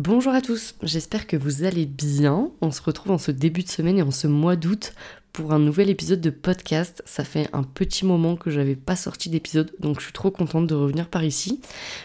Bonjour 0.00 0.32
à 0.32 0.40
tous, 0.40 0.76
j'espère 0.84 1.26
que 1.26 1.36
vous 1.36 1.64
allez 1.64 1.84
bien. 1.84 2.52
On 2.60 2.70
se 2.70 2.80
retrouve 2.80 3.10
en 3.10 3.18
ce 3.18 3.32
début 3.32 3.64
de 3.64 3.68
semaine 3.68 3.98
et 3.98 4.02
en 4.02 4.12
ce 4.12 4.28
mois 4.28 4.54
d'août 4.54 4.92
pour 5.32 5.52
un 5.52 5.58
nouvel 5.58 5.90
épisode 5.90 6.20
de 6.20 6.30
podcast. 6.30 7.02
Ça 7.04 7.24
fait 7.24 7.48
un 7.52 7.64
petit 7.64 8.06
moment 8.06 8.36
que 8.36 8.48
j'avais 8.48 8.76
pas 8.76 8.94
sorti 8.94 9.28
d'épisode, 9.28 9.72
donc 9.80 9.98
je 9.98 10.04
suis 10.04 10.12
trop 10.12 10.30
contente 10.30 10.68
de 10.68 10.76
revenir 10.76 11.08
par 11.08 11.24
ici. 11.24 11.60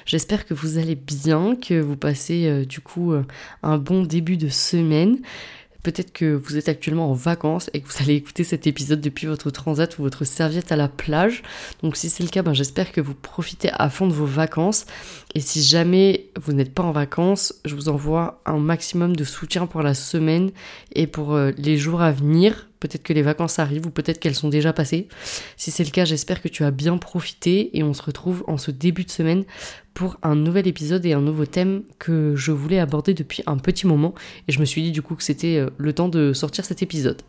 J'espère 0.08 0.48
que 0.48 0.56
vous 0.56 0.80
allez 0.80 0.96
bien, 0.96 1.56
que 1.56 1.80
vous 1.80 1.96
passez 1.96 2.48
euh, 2.48 2.66
du 2.66 2.80
coup 2.80 3.14
euh, 3.14 3.22
un 3.62 3.78
bon 3.78 4.02
début 4.02 4.38
de 4.38 4.50
semaine. 4.50 5.20
Peut-être 5.84 6.14
que 6.14 6.34
vous 6.34 6.58
êtes 6.58 6.70
actuellement 6.70 7.12
en 7.12 7.14
vacances 7.14 7.70
et 7.74 7.82
que 7.82 7.88
vous 7.88 8.02
allez 8.02 8.16
écouter 8.16 8.44
cet 8.44 8.68
épisode 8.68 9.02
depuis 9.02 9.28
votre 9.28 9.52
transat 9.52 9.98
ou 10.00 10.02
votre 10.02 10.24
serviette 10.26 10.72
à 10.72 10.76
la 10.76 10.88
plage. 10.88 11.44
Donc 11.82 11.98
si 11.98 12.10
c'est 12.10 12.24
le 12.24 12.30
cas, 12.30 12.42
ben, 12.42 12.54
j'espère 12.54 12.92
que 12.92 13.02
vous 13.02 13.14
profitez 13.14 13.70
à 13.74 13.90
fond 13.90 14.08
de 14.08 14.14
vos 14.14 14.26
vacances. 14.26 14.86
Et 15.36 15.40
si 15.40 15.62
jamais 15.62 16.30
vous 16.42 16.54
n'êtes 16.54 16.74
pas 16.74 16.84
en 16.84 16.92
vacances, 16.92 17.54
je 17.66 17.76
vous 17.76 17.90
envoie 17.90 18.42
un 18.46 18.58
maximum 18.58 19.16
de 19.16 19.24
soutien 19.24 19.68
pour 19.68 19.82
la 19.82 19.94
semaine 19.94 20.52
et 20.94 21.08
pour 21.08 21.34
euh, 21.34 21.52
les 21.58 21.78
jours 21.78 22.02
à 22.02 22.12
venir 22.12 22.68
peut-être 22.84 23.04
que 23.04 23.14
les 23.14 23.22
vacances 23.22 23.60
arrivent 23.60 23.88
ou 23.88 23.92
peut-être 23.92 24.20
qu'elles 24.20 24.36
sont 24.36 24.50
déjà 24.50 24.74
passées. 24.74 25.08
Si 25.56 25.72
c'est 25.72 25.86
le 25.86 25.90
cas, 25.90 26.04
j'espère 26.04 26.42
que 26.42 26.50
tu 26.50 26.64
as 26.64 26.72
bien 26.72 26.98
profité 26.98 27.78
et 27.78 27.84
on 27.84 27.94
se 27.94 28.02
retrouve 28.02 28.44
en 28.48 28.58
ce 28.58 28.72
début 28.72 29.06
de 29.06 29.12
semaine 29.12 29.46
pour 29.94 30.18
un 30.22 30.36
nouvel 30.36 30.68
épisode 30.68 31.06
et 31.06 31.14
un 31.14 31.22
nouveau 31.22 31.46
thème 31.46 31.84
que 31.98 32.36
je 32.36 32.52
voulais 32.52 32.80
aborder 32.80 33.14
depuis 33.14 33.42
un 33.46 33.58
petit 33.58 33.88
moment 33.88 34.14
et 34.48 34.52
je 34.52 34.60
me 34.60 34.66
suis 34.66 34.82
dit 34.82 34.92
du 34.92 35.02
coup 35.02 35.16
que 35.16 35.24
c'était 35.24 35.58
euh, 35.58 35.70
le 35.78 35.94
temps 35.94 36.10
de 36.10 36.34
sortir 36.34 36.66
cet 36.66 36.82
épisode 36.82 37.22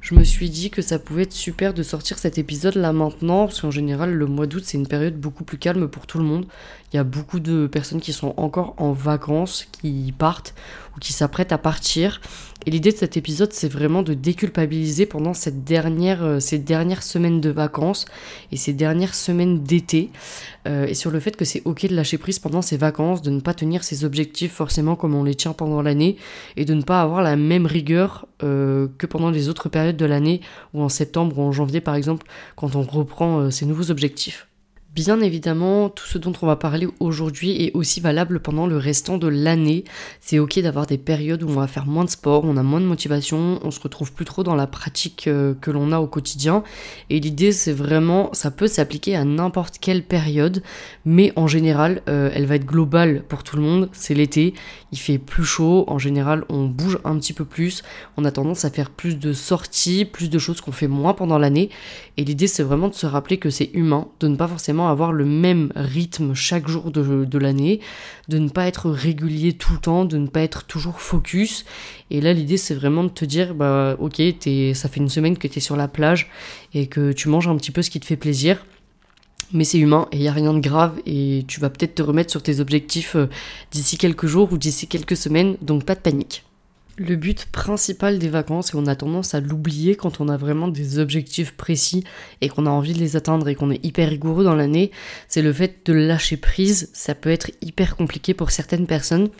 je 0.00 0.14
me 0.14 0.24
suis 0.24 0.48
dit 0.48 0.70
que 0.70 0.80
ça 0.80 0.98
pouvait 0.98 1.22
être 1.22 1.32
super 1.32 1.74
de 1.74 1.82
sortir 1.82 2.18
cet 2.18 2.38
épisode 2.38 2.74
là 2.76 2.92
maintenant, 2.92 3.46
parce 3.46 3.60
qu'en 3.60 3.70
général, 3.70 4.12
le 4.12 4.26
mois 4.26 4.46
d'août, 4.46 4.62
c'est 4.64 4.78
une 4.78 4.86
période 4.86 5.16
beaucoup 5.16 5.44
plus 5.44 5.58
calme 5.58 5.88
pour 5.88 6.06
tout 6.06 6.18
le 6.18 6.24
monde. 6.24 6.46
Il 6.92 6.96
y 6.96 6.98
a 6.98 7.04
beaucoup 7.04 7.38
de 7.38 7.66
personnes 7.66 8.00
qui 8.00 8.12
sont 8.12 8.32
encore 8.38 8.74
en 8.78 8.92
vacances, 8.92 9.68
qui 9.72 10.12
partent 10.16 10.54
ou 10.96 11.00
qui 11.00 11.12
s'apprêtent 11.12 11.52
à 11.52 11.58
partir. 11.58 12.20
Et 12.66 12.70
l'idée 12.70 12.92
de 12.92 12.96
cet 12.96 13.16
épisode, 13.16 13.52
c'est 13.52 13.68
vraiment 13.68 14.02
de 14.02 14.12
déculpabiliser 14.12 15.06
pendant 15.06 15.32
cette 15.32 15.64
dernière, 15.64 16.22
euh, 16.22 16.40
ces 16.40 16.58
dernières 16.58 17.02
semaines 17.02 17.40
de 17.40 17.48
vacances 17.48 18.04
et 18.52 18.56
ces 18.56 18.74
dernières 18.74 19.14
semaines 19.14 19.62
d'été. 19.62 20.10
Euh, 20.68 20.86
et 20.86 20.94
sur 20.94 21.10
le 21.10 21.20
fait 21.20 21.36
que 21.36 21.46
c'est 21.46 21.62
ok 21.64 21.86
de 21.86 21.96
lâcher 21.96 22.18
prise 22.18 22.38
pendant 22.38 22.60
ces 22.60 22.76
vacances, 22.76 23.22
de 23.22 23.30
ne 23.30 23.40
pas 23.40 23.54
tenir 23.54 23.82
ses 23.82 24.04
objectifs 24.04 24.52
forcément 24.52 24.94
comme 24.94 25.14
on 25.14 25.24
les 25.24 25.34
tient 25.34 25.54
pendant 25.54 25.80
l'année 25.80 26.16
et 26.56 26.66
de 26.66 26.74
ne 26.74 26.82
pas 26.82 27.00
avoir 27.00 27.22
la 27.22 27.36
même 27.36 27.64
rigueur 27.64 28.26
euh, 28.42 28.88
que 28.98 29.06
pendant 29.06 29.30
les 29.30 29.48
autres 29.48 29.70
périodes 29.70 29.96
de 29.96 30.06
l'année 30.06 30.42
ou 30.74 30.82
en 30.82 30.90
septembre 30.90 31.38
ou 31.38 31.42
en 31.42 31.52
janvier 31.52 31.80
par 31.80 31.94
exemple 31.94 32.26
quand 32.56 32.76
on 32.76 32.82
reprend 32.82 33.50
ses 33.50 33.64
nouveaux 33.64 33.90
objectifs. 33.90 34.49
Bien 34.92 35.20
évidemment, 35.20 35.88
tout 35.88 36.06
ce 36.08 36.18
dont 36.18 36.32
on 36.42 36.48
va 36.48 36.56
parler 36.56 36.88
aujourd'hui 36.98 37.62
est 37.62 37.70
aussi 37.74 38.00
valable 38.00 38.40
pendant 38.40 38.66
le 38.66 38.76
restant 38.76 39.18
de 39.18 39.28
l'année. 39.28 39.84
C'est 40.18 40.40
ok 40.40 40.58
d'avoir 40.58 40.86
des 40.86 40.98
périodes 40.98 41.44
où 41.44 41.48
on 41.48 41.54
va 41.60 41.68
faire 41.68 41.86
moins 41.86 42.04
de 42.04 42.10
sport, 42.10 42.42
on 42.44 42.56
a 42.56 42.64
moins 42.64 42.80
de 42.80 42.86
motivation, 42.86 43.60
on 43.62 43.70
se 43.70 43.78
retrouve 43.78 44.12
plus 44.12 44.24
trop 44.24 44.42
dans 44.42 44.56
la 44.56 44.66
pratique 44.66 45.28
euh, 45.28 45.54
que 45.60 45.70
l'on 45.70 45.92
a 45.92 46.00
au 46.00 46.08
quotidien. 46.08 46.64
Et 47.08 47.20
l'idée, 47.20 47.52
c'est 47.52 47.72
vraiment, 47.72 48.30
ça 48.32 48.50
peut 48.50 48.66
s'appliquer 48.66 49.14
à 49.14 49.24
n'importe 49.24 49.78
quelle 49.78 50.02
période, 50.02 50.60
mais 51.04 51.32
en 51.36 51.46
général, 51.46 52.02
euh, 52.08 52.28
elle 52.34 52.46
va 52.46 52.56
être 52.56 52.66
globale 52.66 53.22
pour 53.28 53.44
tout 53.44 53.54
le 53.54 53.62
monde. 53.62 53.90
C'est 53.92 54.14
l'été, 54.14 54.54
il 54.90 54.98
fait 54.98 55.18
plus 55.18 55.44
chaud, 55.44 55.84
en 55.86 56.00
général, 56.00 56.44
on 56.48 56.66
bouge 56.66 56.98
un 57.04 57.16
petit 57.16 57.32
peu 57.32 57.44
plus, 57.44 57.84
on 58.16 58.24
a 58.24 58.32
tendance 58.32 58.64
à 58.64 58.70
faire 58.70 58.90
plus 58.90 59.20
de 59.20 59.32
sorties, 59.34 60.04
plus 60.04 60.30
de 60.30 60.38
choses 60.40 60.60
qu'on 60.60 60.72
fait 60.72 60.88
moins 60.88 61.14
pendant 61.14 61.38
l'année. 61.38 61.70
Et 62.16 62.24
l'idée, 62.24 62.48
c'est 62.48 62.64
vraiment 62.64 62.88
de 62.88 62.94
se 62.94 63.06
rappeler 63.06 63.38
que 63.38 63.50
c'est 63.50 63.70
humain, 63.72 64.08
de 64.18 64.26
ne 64.26 64.34
pas 64.34 64.48
forcément 64.48 64.79
avoir 64.88 65.12
le 65.12 65.24
même 65.24 65.72
rythme 65.74 66.34
chaque 66.34 66.68
jour 66.68 66.90
de, 66.90 67.38
l'année, 67.38 67.80
de 68.28 68.38
ne 68.38 68.48
pas 68.48 68.66
être 68.66 68.90
régulier 68.90 69.52
tout 69.52 69.72
le 69.72 69.78
temps, 69.78 70.04
de 70.04 70.18
ne 70.18 70.26
pas 70.26 70.42
être 70.42 70.64
toujours 70.64 71.00
focus. 71.00 71.64
Et 72.10 72.20
là, 72.20 72.32
l'idée, 72.32 72.56
c'est 72.56 72.74
vraiment 72.74 73.04
de 73.04 73.08
te 73.08 73.24
dire, 73.24 73.54
bah, 73.54 73.96
ok, 73.98 74.22
ça 74.74 74.88
fait 74.88 75.00
une 75.00 75.08
semaine 75.08 75.36
que 75.36 75.48
tu 75.48 75.58
es 75.58 75.60
sur 75.60 75.76
la 75.76 75.88
plage 75.88 76.30
et 76.74 76.86
que 76.86 77.12
tu 77.12 77.28
manges 77.28 77.48
un 77.48 77.56
petit 77.56 77.70
peu 77.70 77.82
ce 77.82 77.90
qui 77.90 78.00
te 78.00 78.06
fait 78.06 78.16
plaisir 78.16 78.64
mais 79.52 79.64
c'est 79.64 79.78
humain 79.78 80.06
et 80.12 80.16
il 80.16 80.20
n'y 80.20 80.28
a 80.28 80.32
rien 80.32 80.52
de 80.54 80.60
grave 80.60 81.00
et 81.06 81.44
tu 81.48 81.60
vas 81.60 81.70
peut-être 81.70 81.96
te 81.96 82.02
remettre 82.02 82.30
sur 82.30 82.42
tes 82.42 82.60
objectifs 82.60 83.16
euh, 83.16 83.26
d'ici 83.70 83.98
quelques 83.98 84.26
jours 84.26 84.52
ou 84.52 84.58
d'ici 84.58 84.86
quelques 84.86 85.16
semaines, 85.16 85.56
donc 85.60 85.84
pas 85.84 85.94
de 85.94 86.00
panique. 86.00 86.44
Le 87.02 87.16
but 87.16 87.46
principal 87.46 88.18
des 88.18 88.28
vacances, 88.28 88.74
et 88.74 88.76
on 88.76 88.84
a 88.84 88.94
tendance 88.94 89.32
à 89.32 89.40
l'oublier 89.40 89.96
quand 89.96 90.20
on 90.20 90.28
a 90.28 90.36
vraiment 90.36 90.68
des 90.68 90.98
objectifs 90.98 91.52
précis 91.52 92.04
et 92.42 92.50
qu'on 92.50 92.66
a 92.66 92.70
envie 92.70 92.92
de 92.92 92.98
les 92.98 93.16
atteindre 93.16 93.48
et 93.48 93.54
qu'on 93.54 93.70
est 93.70 93.82
hyper 93.82 94.10
rigoureux 94.10 94.44
dans 94.44 94.54
l'année, 94.54 94.90
c'est 95.26 95.40
le 95.40 95.50
fait 95.50 95.86
de 95.86 95.94
lâcher 95.94 96.36
prise. 96.36 96.90
Ça 96.92 97.14
peut 97.14 97.30
être 97.30 97.52
hyper 97.62 97.96
compliqué 97.96 98.34
pour 98.34 98.50
certaines 98.50 98.86
personnes 98.86 99.30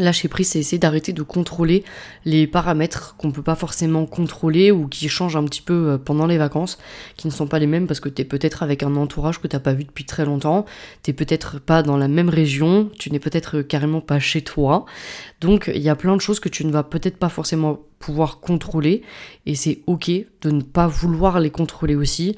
Lâcher 0.00 0.28
prise, 0.28 0.48
c'est 0.48 0.58
essayer 0.58 0.78
d'arrêter 0.78 1.12
de 1.12 1.22
contrôler 1.22 1.84
les 2.24 2.46
paramètres 2.46 3.14
qu'on 3.18 3.30
peut 3.30 3.42
pas 3.42 3.54
forcément 3.54 4.06
contrôler 4.06 4.70
ou 4.70 4.88
qui 4.88 5.08
changent 5.08 5.36
un 5.36 5.44
petit 5.44 5.62
peu 5.62 5.90
euh, 5.90 5.98
pendant 5.98 6.26
les 6.26 6.38
vacances, 6.38 6.78
qui 7.16 7.26
ne 7.26 7.32
sont 7.32 7.46
pas 7.46 7.58
les 7.58 7.66
mêmes 7.66 7.86
parce 7.86 8.00
que 8.00 8.08
tu 8.08 8.22
es 8.22 8.24
peut-être 8.24 8.62
avec 8.62 8.82
un 8.82 8.96
entourage 8.96 9.40
que 9.40 9.46
t'as 9.46 9.60
pas 9.60 9.74
vu 9.74 9.84
depuis 9.84 10.04
très 10.04 10.24
longtemps, 10.24 10.64
t'es 11.02 11.12
peut-être 11.12 11.60
pas 11.60 11.82
dans 11.82 11.96
la 11.96 12.08
même 12.08 12.28
région, 12.28 12.90
tu 12.98 13.10
n'es 13.10 13.20
peut-être 13.20 13.62
carrément 13.62 14.00
pas 14.00 14.18
chez 14.18 14.42
toi. 14.42 14.86
Donc 15.40 15.70
il 15.74 15.82
y 15.82 15.88
a 15.88 15.96
plein 15.96 16.16
de 16.16 16.20
choses 16.20 16.40
que 16.40 16.48
tu 16.48 16.64
ne 16.66 16.72
vas 16.72 16.82
peut-être 16.82 17.16
pas 17.16 17.28
forcément 17.28 17.80
pouvoir 17.98 18.40
contrôler 18.40 19.02
et 19.44 19.54
c'est 19.54 19.80
ok 19.86 20.10
de 20.40 20.50
ne 20.50 20.62
pas 20.62 20.86
vouloir 20.86 21.38
les 21.38 21.50
contrôler 21.50 21.94
aussi 21.94 22.36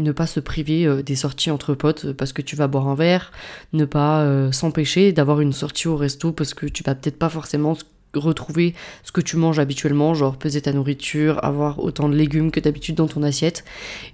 ne 0.00 0.12
pas 0.12 0.26
se 0.26 0.40
priver 0.40 0.86
euh, 0.86 1.02
des 1.02 1.16
sorties 1.16 1.50
entre 1.50 1.74
potes 1.74 2.06
euh, 2.06 2.14
parce 2.14 2.32
que 2.32 2.42
tu 2.42 2.56
vas 2.56 2.66
boire 2.66 2.88
un 2.88 2.94
verre, 2.94 3.32
ne 3.72 3.84
pas 3.84 4.22
euh, 4.22 4.52
s'empêcher 4.52 5.12
d'avoir 5.12 5.40
une 5.40 5.52
sortie 5.52 5.88
au 5.88 5.96
resto 5.96 6.32
parce 6.32 6.54
que 6.54 6.66
tu 6.66 6.82
vas 6.82 6.94
peut-être 6.94 7.18
pas 7.18 7.28
forcément 7.28 7.76
retrouver 8.14 8.74
ce 9.04 9.12
que 9.12 9.20
tu 9.20 9.36
manges 9.36 9.58
habituellement, 9.58 10.14
genre 10.14 10.36
peser 10.36 10.62
ta 10.62 10.72
nourriture, 10.72 11.42
avoir 11.44 11.82
autant 11.82 12.08
de 12.08 12.16
légumes 12.16 12.50
que 12.50 12.60
d'habitude 12.60 12.96
dans 12.96 13.06
ton 13.06 13.22
assiette. 13.22 13.64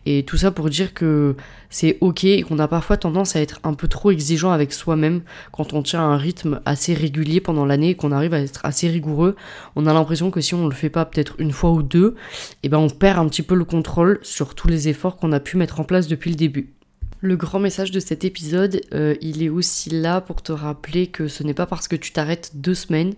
Et 0.04 0.24
tout 0.24 0.36
ça 0.36 0.50
pour 0.50 0.68
dire 0.70 0.94
que 0.94 1.34
c'est 1.70 1.98
ok 2.00 2.24
et 2.24 2.42
qu'on 2.42 2.58
a 2.58 2.68
parfois 2.68 2.96
tendance 2.96 3.36
à 3.36 3.40
être 3.40 3.60
un 3.64 3.74
peu 3.74 3.88
trop 3.88 4.10
exigeant 4.10 4.50
avec 4.50 4.72
soi-même 4.72 5.22
quand 5.52 5.72
on 5.72 5.82
tient 5.82 6.02
un 6.02 6.16
rythme 6.16 6.60
assez 6.64 6.94
régulier 6.94 7.40
pendant 7.40 7.64
l'année 7.64 7.90
et 7.90 7.94
qu'on 7.94 8.12
arrive 8.12 8.34
à 8.34 8.40
être 8.40 8.64
assez 8.64 8.88
rigoureux. 8.88 9.36
On 9.74 9.86
a 9.86 9.92
l'impression 9.92 10.30
que 10.30 10.40
si 10.40 10.54
on 10.54 10.66
le 10.66 10.74
fait 10.74 10.90
pas 10.90 11.04
peut-être 11.04 11.34
une 11.38 11.52
fois 11.52 11.70
ou 11.70 11.82
deux, 11.82 12.14
et 12.16 12.56
eh 12.64 12.68
ben 12.68 12.78
on 12.78 12.88
perd 12.88 13.18
un 13.18 13.28
petit 13.28 13.42
peu 13.42 13.54
le 13.54 13.64
contrôle 13.64 14.18
sur 14.22 14.54
tous 14.54 14.68
les 14.68 14.88
efforts 14.88 15.16
qu'on 15.16 15.32
a 15.32 15.40
pu 15.40 15.56
mettre 15.56 15.80
en 15.80 15.84
place 15.84 16.06
depuis 16.08 16.30
le 16.30 16.36
début. 16.36 16.72
Le 17.20 17.36
grand 17.36 17.58
message 17.58 17.90
de 17.90 17.98
cet 17.98 18.24
épisode, 18.24 18.82
euh, 18.92 19.14
il 19.22 19.42
est 19.42 19.48
aussi 19.48 19.88
là 19.88 20.20
pour 20.20 20.42
te 20.42 20.52
rappeler 20.52 21.06
que 21.06 21.28
ce 21.28 21.42
n'est 21.42 21.54
pas 21.54 21.66
parce 21.66 21.88
que 21.88 21.96
tu 21.96 22.12
t'arrêtes 22.12 22.52
deux 22.54 22.74
semaines 22.74 23.14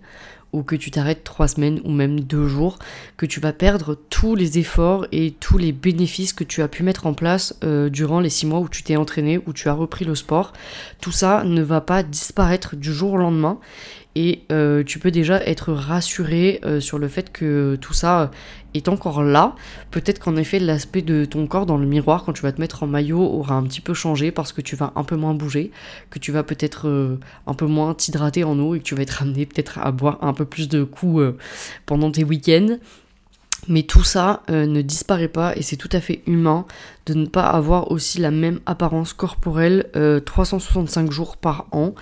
ou 0.51 0.63
que 0.63 0.75
tu 0.75 0.91
t'arrêtes 0.91 1.23
trois 1.23 1.47
semaines 1.47 1.79
ou 1.83 1.91
même 1.91 2.19
deux 2.19 2.47
jours, 2.47 2.79
que 3.17 3.25
tu 3.25 3.39
vas 3.39 3.53
perdre 3.53 3.97
tous 4.09 4.35
les 4.35 4.57
efforts 4.57 5.05
et 5.11 5.31
tous 5.39 5.57
les 5.57 5.71
bénéfices 5.71 6.33
que 6.33 6.43
tu 6.43 6.61
as 6.61 6.67
pu 6.67 6.83
mettre 6.83 7.07
en 7.07 7.13
place 7.13 7.55
euh, 7.63 7.89
durant 7.89 8.19
les 8.19 8.29
six 8.29 8.45
mois 8.45 8.59
où 8.59 8.69
tu 8.69 8.83
t'es 8.83 8.95
entraîné, 8.95 9.39
où 9.45 9.53
tu 9.53 9.69
as 9.69 9.73
repris 9.73 10.05
le 10.05 10.15
sport. 10.15 10.53
Tout 11.01 11.11
ça 11.11 11.43
ne 11.43 11.61
va 11.61 11.81
pas 11.81 12.03
disparaître 12.03 12.75
du 12.75 12.93
jour 12.93 13.13
au 13.13 13.17
lendemain 13.17 13.59
et 14.21 14.41
euh, 14.51 14.83
tu 14.83 14.99
peux 14.99 15.11
déjà 15.11 15.41
être 15.45 15.71
rassuré 15.71 16.59
euh, 16.65 16.81
sur 16.81 16.99
le 16.99 17.07
fait 17.07 17.31
que 17.31 17.77
tout 17.79 17.93
ça 17.93 18.31
est 18.73 18.89
encore 18.89 19.23
là. 19.23 19.55
Peut-être 19.91 20.19
qu'en 20.19 20.35
effet 20.35 20.59
l'aspect 20.59 21.01
de 21.01 21.23
ton 21.23 21.47
corps 21.47 21.65
dans 21.65 21.77
le 21.77 21.85
miroir 21.85 22.25
quand 22.25 22.33
tu 22.33 22.41
vas 22.41 22.51
te 22.51 22.59
mettre 22.59 22.83
en 22.83 22.87
maillot 22.87 23.21
aura 23.21 23.55
un 23.55 23.63
petit 23.63 23.79
peu 23.79 23.93
changé 23.93 24.31
parce 24.31 24.51
que 24.51 24.59
tu 24.59 24.75
vas 24.75 24.91
un 24.97 25.05
peu 25.05 25.15
moins 25.15 25.33
bouger, 25.33 25.71
que 26.09 26.19
tu 26.19 26.33
vas 26.33 26.43
peut-être 26.43 26.89
euh, 26.89 27.17
un 27.47 27.53
peu 27.53 27.65
moins 27.65 27.93
t'hydrater 27.93 28.43
en 28.43 28.59
eau 28.59 28.75
et 28.75 28.79
que 28.79 28.83
tu 28.83 28.93
vas 28.93 29.03
être 29.03 29.21
amené 29.21 29.45
peut-être 29.45 29.79
à 29.79 29.89
boire 29.93 30.17
un 30.21 30.33
peu 30.33 30.43
plus 30.43 30.67
de 30.67 30.83
coups 30.83 31.23
pendant 31.85 32.11
tes 32.11 32.25
week-ends. 32.25 32.75
Mais 33.69 33.83
tout 33.83 34.03
ça 34.03 34.41
ne 34.49 34.81
disparaît 34.81 35.27
pas 35.27 35.55
et 35.55 35.61
c'est 35.61 35.75
tout 35.75 35.89
à 35.91 35.99
fait 36.01 36.23
humain 36.27 36.65
de 37.09 37.13
ne 37.15 37.25
pas 37.25 37.47
avoir 37.47 37.91
aussi 37.91 38.19
la 38.19 38.31
même 38.31 38.59
apparence 38.65 39.13
corporelle 39.13 39.89
365 40.25 41.11
jours 41.11 41.37
par 41.37 41.67
an. 41.71 41.93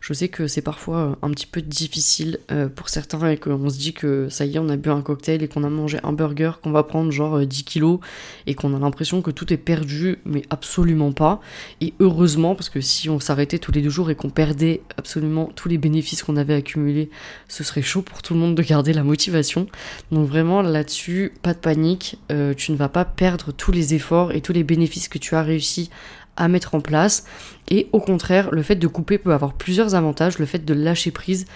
Je 0.00 0.12
sais 0.12 0.28
que 0.28 0.46
c'est 0.46 0.62
parfois 0.62 1.18
un 1.22 1.30
petit 1.30 1.46
peu 1.46 1.62
difficile 1.62 2.38
pour 2.74 2.88
certains 2.88 3.28
et 3.28 3.36
qu'on 3.36 3.68
se 3.68 3.78
dit 3.78 3.92
que 3.92 4.28
ça 4.28 4.44
y 4.44 4.56
est, 4.56 4.58
on 4.58 4.68
a 4.68 4.76
bu 4.76 4.90
un 4.90 5.02
cocktail 5.02 5.42
et 5.42 5.48
qu'on 5.48 5.64
a 5.64 5.70
mangé 5.70 5.98
un 6.02 6.12
burger, 6.12 6.52
qu'on 6.62 6.70
va 6.70 6.82
prendre 6.82 7.10
genre 7.10 7.40
10 7.40 7.64
kilos 7.64 8.00
et 8.46 8.54
qu'on 8.54 8.74
a 8.74 8.78
l'impression 8.78 9.22
que 9.22 9.30
tout 9.30 9.52
est 9.52 9.58
perdu, 9.58 10.18
mais 10.24 10.42
absolument 10.50 11.12
pas. 11.12 11.40
Et 11.80 11.94
heureusement, 12.00 12.54
parce 12.54 12.70
que 12.70 12.80
si 12.80 13.10
on 13.10 13.20
s'arrêtait 13.20 13.58
tous 13.58 13.72
les 13.72 13.82
deux 13.82 13.90
jours 13.90 14.10
et 14.10 14.14
qu'on 14.14 14.30
perdait 14.30 14.82
absolument 14.96 15.50
tous 15.54 15.68
les 15.68 15.78
bénéfices 15.78 16.22
qu'on 16.22 16.36
avait 16.36 16.54
accumulés, 16.54 17.10
ce 17.48 17.64
serait 17.64 17.82
chaud 17.82 18.02
pour 18.02 18.22
tout 18.22 18.34
le 18.34 18.40
monde 18.40 18.54
de 18.54 18.62
garder 18.62 18.92
la 18.92 19.04
motivation. 19.04 19.66
Donc 20.10 20.28
vraiment 20.28 20.62
là-dessus, 20.62 21.32
pas 21.42 21.54
de 21.54 21.58
panique, 21.58 22.18
euh, 22.32 22.54
tu 22.54 22.72
ne 22.72 22.76
vas 22.76 22.88
pas 22.88 23.04
perdre 23.04 23.52
tous 23.52 23.72
les 23.72 23.94
efforts 23.94 24.32
et 24.32 24.40
tous 24.40 24.52
les 24.54 24.64
bénéfices 24.64 25.08
que 25.08 25.18
tu 25.18 25.34
as 25.34 25.42
réussi 25.42 25.90
à 26.36 26.48
mettre 26.48 26.74
en 26.74 26.80
place. 26.80 27.26
Et 27.70 27.88
au 27.92 28.00
contraire, 28.00 28.50
le 28.52 28.62
fait 28.62 28.76
de 28.76 28.86
couper 28.86 29.18
peut 29.18 29.32
avoir 29.32 29.54
plusieurs 29.54 29.94
avantages. 29.94 30.38
Le 30.38 30.46
fait 30.46 30.64
de 30.64 30.74
lâcher 30.74 31.10
prise 31.10 31.46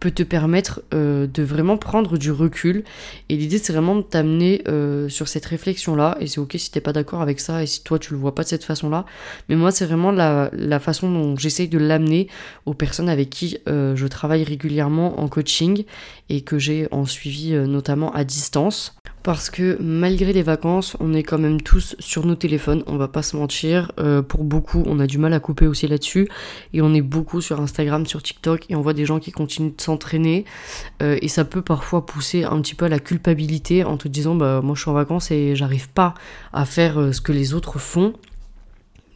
peut 0.00 0.10
te 0.10 0.22
permettre 0.22 0.82
euh, 0.94 1.26
de 1.26 1.42
vraiment 1.42 1.76
prendre 1.76 2.16
du 2.16 2.30
recul. 2.30 2.84
Et 3.28 3.36
l'idée, 3.36 3.58
c'est 3.58 3.72
vraiment 3.72 3.96
de 3.96 4.02
t'amener 4.02 4.62
euh, 4.68 5.08
sur 5.08 5.28
cette 5.28 5.44
réflexion-là. 5.44 6.16
Et 6.20 6.26
c'est 6.26 6.40
ok 6.40 6.54
si 6.56 6.70
t'es 6.70 6.80
pas 6.80 6.92
d'accord 6.92 7.20
avec 7.20 7.40
ça 7.40 7.62
et 7.62 7.66
si 7.66 7.82
toi 7.82 7.98
tu 7.98 8.12
le 8.12 8.18
vois 8.18 8.34
pas 8.34 8.44
de 8.44 8.48
cette 8.48 8.64
façon-là. 8.64 9.04
Mais 9.48 9.56
moi, 9.56 9.70
c'est 9.70 9.86
vraiment 9.86 10.12
la, 10.12 10.50
façon 10.78 11.10
dont 11.10 11.36
j'essaye 11.36 11.68
de 11.68 11.78
l'amener 11.78 12.28
aux 12.64 12.74
personnes 12.74 13.08
avec 13.08 13.30
qui 13.30 13.58
euh, 13.68 13.96
je 13.96 14.06
travaille 14.06 14.44
régulièrement 14.44 15.20
en 15.20 15.28
coaching 15.28 15.84
et 16.28 16.42
que 16.42 16.58
j'ai 16.58 16.86
en 16.92 17.04
suivi 17.04 17.52
notamment 17.52 18.12
à 18.14 18.22
distance 18.22 18.94
parce 19.24 19.50
que 19.50 19.76
malgré 19.80 20.32
les 20.32 20.42
vacances, 20.42 20.96
on 21.00 21.12
est 21.12 21.24
quand 21.24 21.38
même 21.38 21.60
tous 21.60 21.96
sur 21.98 22.24
nos 22.24 22.36
téléphones, 22.36 22.84
on 22.86 22.96
va 22.96 23.08
pas 23.08 23.22
se 23.22 23.36
mentir. 23.36 23.92
Pour 24.28 24.44
beaucoup, 24.44 24.84
on 24.86 25.00
a 25.00 25.06
du 25.06 25.18
mal 25.18 25.32
à 25.32 25.40
couper 25.40 25.57
aussi 25.66 25.86
là-dessus. 25.88 26.28
Et 26.72 26.82
on 26.82 26.94
est 26.94 27.02
beaucoup 27.02 27.40
sur 27.40 27.60
Instagram, 27.60 28.06
sur 28.06 28.22
TikTok, 28.22 28.66
et 28.70 28.76
on 28.76 28.80
voit 28.80 28.94
des 28.94 29.04
gens 29.04 29.18
qui 29.18 29.32
continuent 29.32 29.74
de 29.76 29.80
s'entraîner. 29.80 30.44
Euh, 31.02 31.18
et 31.20 31.28
ça 31.28 31.44
peut 31.44 31.62
parfois 31.62 32.06
pousser 32.06 32.44
un 32.44 32.60
petit 32.60 32.74
peu 32.74 32.86
à 32.86 32.88
la 32.88 32.98
culpabilité 32.98 33.84
en 33.84 33.96
te 33.96 34.08
disant, 34.08 34.34
bah 34.34 34.60
moi 34.62 34.74
je 34.74 34.82
suis 34.82 34.90
en 34.90 34.94
vacances 34.94 35.30
et 35.30 35.56
j'arrive 35.56 35.88
pas 35.88 36.14
à 36.52 36.64
faire 36.64 36.98
euh, 36.98 37.12
ce 37.12 37.20
que 37.20 37.32
les 37.32 37.54
autres 37.54 37.78
font. 37.78 38.14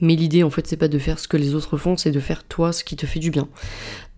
Mais 0.03 0.17
l'idée, 0.17 0.43
en 0.43 0.51
fait, 0.51 0.67
c'est 0.67 0.77
pas 0.77 0.89
de 0.89 0.99
faire 0.99 1.19
ce 1.19 1.29
que 1.29 1.39
les 1.39 1.55
autres 1.55 1.79
font, 1.79 1.97
c'est 1.97 2.11
de 2.11 2.21
faire 2.21 2.45
toi 2.45 2.73
ce 2.73 2.85
qui 2.85 2.97
te 2.97 3.07
fait 3.07 3.21
du 3.21 3.31
bien. 3.31 3.49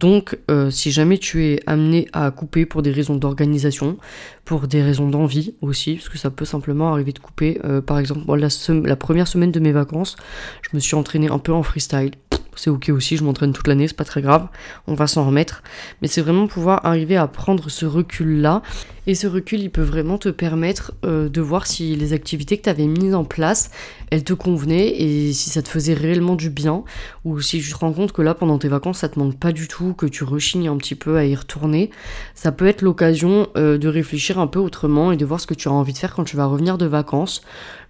Donc, 0.00 0.36
euh, 0.50 0.70
si 0.70 0.90
jamais 0.90 1.18
tu 1.18 1.44
es 1.44 1.60
amené 1.66 2.08
à 2.12 2.30
couper 2.32 2.66
pour 2.66 2.82
des 2.82 2.90
raisons 2.90 3.14
d'organisation, 3.14 3.96
pour 4.44 4.66
des 4.66 4.82
raisons 4.82 5.08
d'envie 5.08 5.54
aussi, 5.60 5.94
parce 5.94 6.08
que 6.08 6.18
ça 6.18 6.30
peut 6.30 6.44
simplement 6.44 6.92
arriver 6.92 7.12
de 7.12 7.20
couper. 7.20 7.60
Euh, 7.64 7.80
par 7.80 7.98
exemple, 7.98 8.22
la, 8.34 8.48
la, 8.82 8.96
première 8.96 9.28
semaine 9.28 9.52
de 9.52 9.60
mes 9.60 9.72
vacances, 9.72 10.16
je 10.62 10.70
me 10.74 10.80
suis 10.80 10.96
entraîné 10.96 11.28
un 11.28 11.38
peu 11.38 11.52
en 11.52 11.62
freestyle 11.62 12.10
c'est 12.56 12.70
ok 12.70 12.90
aussi, 12.90 13.16
je 13.16 13.24
m'entraîne 13.24 13.52
toute 13.52 13.66
l'année, 13.66 13.88
c'est 13.88 13.96
pas 13.96 14.04
très 14.04 14.22
grave, 14.22 14.48
on 14.86 14.94
va 14.94 15.06
s'en 15.06 15.26
remettre. 15.26 15.62
Mais 16.02 16.08
c'est 16.08 16.20
vraiment 16.20 16.46
pouvoir 16.46 16.84
arriver 16.84 17.16
à 17.16 17.26
prendre 17.26 17.68
ce 17.68 17.86
recul-là. 17.86 18.62
Et 19.06 19.14
ce 19.14 19.26
recul, 19.26 19.60
il 19.60 19.70
peut 19.70 19.82
vraiment 19.82 20.16
te 20.16 20.30
permettre 20.30 20.94
euh, 21.04 21.28
de 21.28 21.40
voir 21.42 21.66
si 21.66 21.94
les 21.94 22.14
activités 22.14 22.56
que 22.56 22.70
tu 22.70 22.82
mises 22.82 23.14
en 23.14 23.24
place, 23.24 23.70
elles 24.10 24.24
te 24.24 24.32
convenaient 24.32 24.88
et 24.88 25.32
si 25.34 25.50
ça 25.50 25.62
te 25.62 25.68
faisait 25.68 25.92
réellement 25.92 26.36
du 26.36 26.48
bien. 26.48 26.84
Ou 27.24 27.40
si 27.40 27.60
tu 27.60 27.70
te 27.70 27.76
rends 27.76 27.92
compte 27.92 28.12
que 28.12 28.22
là, 28.22 28.34
pendant 28.34 28.58
tes 28.58 28.68
vacances, 28.68 28.98
ça 28.98 29.10
te 29.10 29.18
manque 29.18 29.38
pas 29.38 29.52
du 29.52 29.68
tout, 29.68 29.92
que 29.92 30.06
tu 30.06 30.24
rechignes 30.24 30.68
un 30.68 30.76
petit 30.78 30.94
peu 30.94 31.18
à 31.18 31.26
y 31.26 31.34
retourner. 31.34 31.90
Ça 32.34 32.50
peut 32.50 32.66
être 32.66 32.80
l'occasion 32.80 33.48
euh, 33.56 33.76
de 33.76 33.88
réfléchir 33.88 34.38
un 34.38 34.46
peu 34.46 34.58
autrement 34.58 35.12
et 35.12 35.18
de 35.18 35.24
voir 35.26 35.40
ce 35.40 35.46
que 35.46 35.54
tu 35.54 35.68
as 35.68 35.72
envie 35.72 35.92
de 35.92 35.98
faire 35.98 36.14
quand 36.14 36.24
tu 36.24 36.36
vas 36.36 36.46
revenir 36.46 36.78
de 36.78 36.86
vacances. 36.86 37.42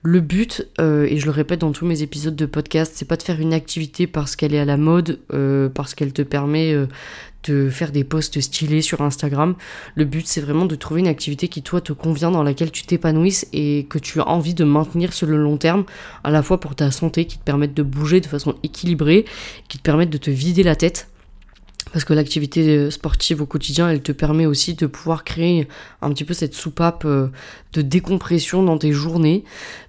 Le 0.02 0.20
but, 0.20 0.66
euh, 0.80 1.06
et 1.08 1.18
je 1.18 1.24
le 1.26 1.30
répète 1.30 1.60
dans 1.60 1.72
tous 1.72 1.86
mes 1.86 2.02
épisodes 2.02 2.36
de 2.36 2.46
podcast, 2.46 2.92
c'est 2.94 3.08
pas 3.08 3.16
de 3.16 3.22
faire 3.22 3.40
une 3.40 3.54
activité 3.54 4.06
parce 4.06 4.36
qu'elle 4.36 4.52
est 4.52 4.58
à 4.58 4.64
la 4.66 4.76
mode, 4.76 5.20
parce 5.72 5.94
qu'elle 5.94 6.12
te 6.12 6.22
permet 6.22 6.76
de 7.44 7.68
faire 7.70 7.92
des 7.92 8.04
posts 8.04 8.40
stylés 8.40 8.82
sur 8.82 9.00
Instagram. 9.00 9.54
Le 9.94 10.04
but, 10.04 10.26
c'est 10.26 10.40
vraiment 10.40 10.66
de 10.66 10.74
trouver 10.74 11.00
une 11.00 11.08
activité 11.08 11.48
qui, 11.48 11.62
toi, 11.62 11.80
te 11.80 11.92
convient, 11.92 12.30
dans 12.30 12.42
laquelle 12.42 12.70
tu 12.70 12.84
t'épanouisses 12.84 13.46
et 13.52 13.86
que 13.88 13.98
tu 13.98 14.20
as 14.20 14.28
envie 14.28 14.54
de 14.54 14.64
maintenir 14.64 15.12
sur 15.12 15.26
le 15.26 15.36
long 15.36 15.56
terme, 15.56 15.84
à 16.22 16.30
la 16.30 16.42
fois 16.42 16.60
pour 16.60 16.74
ta 16.74 16.90
santé, 16.90 17.26
qui 17.26 17.38
te 17.38 17.44
permettent 17.44 17.74
de 17.74 17.82
bouger 17.82 18.20
de 18.20 18.26
façon 18.26 18.54
équilibrée, 18.62 19.24
qui 19.68 19.78
te 19.78 19.82
permettent 19.82 20.10
de 20.10 20.18
te 20.18 20.30
vider 20.30 20.62
la 20.62 20.76
tête 20.76 21.08
parce 21.94 22.04
que 22.04 22.12
l'activité 22.12 22.90
sportive 22.90 23.40
au 23.40 23.46
quotidien, 23.46 23.88
elle 23.88 24.02
te 24.02 24.10
permet 24.10 24.46
aussi 24.46 24.74
de 24.74 24.88
pouvoir 24.88 25.22
créer 25.22 25.68
un 26.02 26.10
petit 26.10 26.24
peu 26.24 26.34
cette 26.34 26.52
soupape 26.52 27.06
de 27.06 27.82
décompression 27.82 28.64
dans 28.64 28.78
tes 28.78 28.90
journées. 28.90 29.44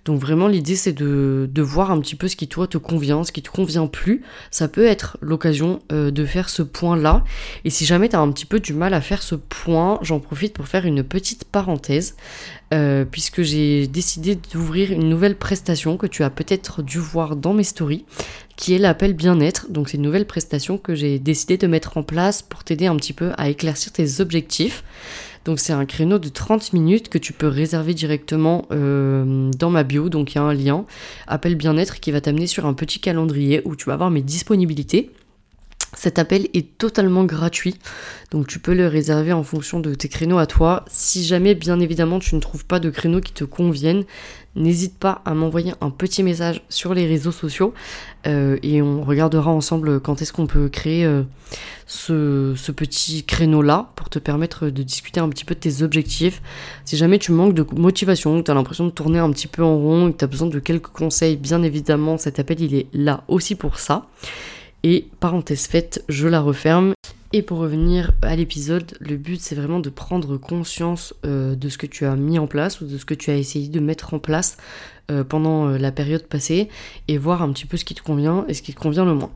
Donc 0.06 0.22
vraiment 0.22 0.48
l'idée 0.48 0.76
c'est 0.76 0.94
de, 0.94 1.50
voir 1.62 1.90
un 1.90 2.00
petit 2.00 2.16
peu 2.16 2.28
ce 2.28 2.36
qui 2.36 2.48
toi 2.48 2.68
te 2.68 2.78
convient, 2.78 3.24
ce 3.24 3.32
qui 3.32 3.42
te 3.42 3.50
convient 3.50 3.88
plus. 3.88 4.22
Ça 4.52 4.68
peut 4.68 4.86
être 4.86 5.18
l'occasion 5.20 5.82
euh, 5.92 6.12
de 6.12 6.26
faire 6.26 6.50
ce 6.50 6.62
point 6.62 6.96
là. 6.96 7.24
Et 7.64 7.72
si 7.72 7.86
jamais 7.86 8.08
tu 8.08 8.16
as 8.16 8.20
un 8.20 8.32
petit 8.32 8.46
peu 8.46 8.60
du 8.60 8.74
mal 8.74 8.94
à 8.94 9.02
faire 9.02 9.24
ce 9.24 9.34
point, 9.34 9.98
j'en 10.04 10.20
profite 10.20 10.54
pour 10.54 10.68
faire 10.68 10.86
une 10.86 11.04
petite 11.04 11.46
parenthèse. 11.46 12.16
Euh, 12.74 13.06
puisque 13.06 13.44
j'ai 13.44 13.86
décidé 13.86 14.36
d'ouvrir 14.36 14.92
une 14.92 15.08
nouvelle 15.08 15.38
prestation 15.38 15.98
que 15.98 16.08
tu 16.08 16.24
as 16.24 16.32
peut-être 16.32 16.82
dû 16.82 16.98
voir 16.98 17.36
dans 17.36 17.54
mes 17.54 17.64
stories, 17.64 18.06
qui 18.58 18.74
est 18.74 18.78
l'appel 18.78 19.14
bien-être. 19.14 19.72
Donc 19.72 19.90
c'est 19.90 19.98
une 19.98 20.04
nouvelle 20.04 20.26
prestation 20.26 20.78
que 20.78 20.96
j'ai 20.96 21.20
décidé 21.20 21.58
de 21.58 21.68
mettre 21.68 21.98
en 21.98 22.04
place 22.04 22.42
pour 22.42 22.64
t'aider 22.64 22.88
un 22.88 22.96
petit 22.96 23.14
peu 23.14 23.32
à 23.38 23.50
éclaircir 23.50 23.92
tes 23.92 24.22
objectifs. 24.22 24.84
Donc 25.46 25.60
c'est 25.60 25.74
un 25.74 25.86
créneau 25.86 26.18
de 26.18 26.28
30 26.28 26.74
minutes 26.74 27.10
que 27.10 27.20
tu 27.20 27.32
peux 27.32 27.48
réserver 27.48 27.94
directement 27.94 28.66
euh, 28.72 29.52
dans 29.58 29.70
ma 29.70 29.84
bio. 29.84 30.10
Donc 30.10 30.34
il 30.34 30.36
y 30.36 30.40
a 30.40 30.44
un 30.44 30.54
lien, 30.54 30.86
appel 31.28 31.56
bien-être, 31.56 32.00
qui 32.00 32.12
va 32.12 32.20
t'amener 32.20 32.48
sur 32.48 32.66
un 32.66 32.74
petit 32.74 33.00
calendrier 33.00 33.62
où 33.66 33.76
tu 33.76 33.86
vas 33.86 33.94
avoir 33.94 34.10
mes 34.10 34.22
disponibilités. 34.22 35.12
Cet 35.96 36.20
appel 36.20 36.50
est 36.54 36.78
totalement 36.78 37.24
gratuit, 37.24 37.76
donc 38.32 38.48
tu 38.48 38.60
peux 38.60 38.74
le 38.74 38.88
réserver 38.88 39.32
en 39.32 39.44
fonction 39.44 39.80
de 39.80 39.94
tes 39.94 40.10
créneaux 40.10 40.40
à 40.40 40.46
toi. 40.46 40.84
Si 40.90 41.24
jamais, 41.24 41.56
bien 41.56 41.80
évidemment, 41.80 42.20
tu 42.20 42.36
ne 42.36 42.42
trouves 42.42 42.66
pas 42.66 42.80
de 42.80 42.90
créneaux 42.90 43.22
qui 43.22 43.32
te 43.32 43.46
conviennent, 43.46 44.04
n'hésite 44.56 44.98
pas 44.98 45.22
à 45.26 45.34
m'envoyer 45.34 45.74
un 45.82 45.90
petit 45.90 46.24
message 46.24 46.62
sur 46.70 46.94
les 46.94 47.06
réseaux 47.06 47.32
sociaux 47.32 47.74
euh, 48.28 48.58
et 48.64 48.82
on 48.82 49.04
regardera 49.04 49.52
ensemble 49.52 50.00
quand 50.00 50.22
est-ce 50.22 50.34
qu'on 50.34 50.48
peut 50.48 50.70
créer 50.70 51.06
euh, 51.06 51.24
ce, 51.86 52.72
petit 52.72 53.24
créneau-là 53.24 53.92
pour 53.96 54.10
te 54.10 54.20
permettre 54.20 54.70
de 54.70 54.84
discuter 54.84 55.20
un 55.20 55.30
petit 55.30 55.46
peu 55.46 55.56
de 55.56 55.60
tes 55.60 55.84
objectifs. 55.84 56.42
Si 56.86 56.98
jamais 56.98 57.20
tu 57.20 57.32
manques 57.32 57.54
de 57.54 57.66
motivation, 57.76 58.40
que 58.40 58.46
tu 58.46 58.52
as 58.52 58.54
l'impression 58.54 58.86
de 58.86 58.92
tourner 58.92 59.20
un 59.20 59.32
petit 59.32 59.48
peu 59.48 59.64
en 59.64 59.78
rond, 59.78 60.12
que 60.12 60.18
tu 60.18 60.26
as 60.26 60.28
besoin 60.28 60.48
de 60.48 60.60
quelques 60.60 60.88
conseils, 60.88 61.38
bien 61.38 61.62
évidemment, 61.64 62.18
cet 62.18 62.40
appel 62.40 62.62
il 62.62 62.76
est 62.76 62.88
là 62.94 63.24
aussi 63.28 63.56
pour 63.56 63.80
ça. 63.80 64.08
Et 64.84 65.08
parenthèse 65.20 65.68
faite, 65.68 66.04
je 66.10 66.28
la 66.28 66.42
referme. 66.42 66.94
Et 67.38 67.42
pour 67.42 67.58
revenir 67.58 68.14
à 68.22 68.34
l'épisode, 68.34 68.96
le 69.02 69.18
but 69.18 69.42
c'est 69.42 69.56
vraiment 69.56 69.82
de 69.82 69.90
prendre 69.90 70.38
conscience 70.38 71.14
euh, 71.26 71.54
de 71.54 71.68
ce 71.68 71.78
que 71.78 71.86
tu 71.86 72.06
as 72.06 72.16
mis 72.16 72.40
en 72.40 72.48
place 72.48 72.80
ou 72.80 72.86
de 72.86 72.98
ce 72.98 73.04
que 73.04 73.14
tu 73.14 73.30
as 73.30 73.36
essayé 73.36 73.68
de 73.68 73.82
mettre 73.82 74.14
en 74.14 74.20
place 74.20 74.56
euh, 75.12 75.26
pendant 75.26 75.68
euh, 75.68 75.78
la 75.78 75.92
période 75.92 76.28
passée 76.28 76.70
et 77.10 77.18
voir 77.18 77.42
un 77.42 77.52
petit 77.52 77.66
peu 77.66 77.76
ce 77.76 77.84
qui 77.84 77.94
te 77.94 78.02
convient 78.02 78.46
et 78.48 78.54
ce 78.54 78.62
qui 78.62 78.74
te 78.74 78.80
convient 78.80 79.04
le 79.04 79.16
moins. 79.16 79.32